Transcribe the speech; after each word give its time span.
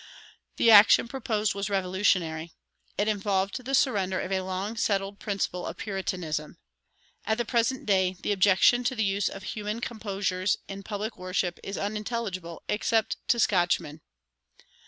The 0.55 0.71
action 0.71 1.07
proposed 1.07 1.53
was 1.53 1.69
revolutionary. 1.69 2.53
It 2.97 3.07
involved 3.07 3.63
the 3.63 3.75
surrender 3.75 4.19
of 4.19 4.31
a 4.31 4.41
long 4.41 4.75
settled 4.75 5.19
principle 5.19 5.67
of 5.67 5.77
Puritanism. 5.77 6.57
At 7.23 7.37
the 7.37 7.45
present 7.45 7.85
day 7.85 8.15
the 8.19 8.31
objection 8.31 8.83
to 8.85 8.95
the 8.95 9.03
use 9.03 9.29
of 9.29 9.43
"human 9.43 9.79
composures" 9.79 10.57
in 10.67 10.81
public 10.81 11.17
worship 11.19 11.59
is 11.63 11.77
unintelligible, 11.77 12.63
except 12.67 13.17
to 13.27 13.39
Scotchmen. 13.39 14.01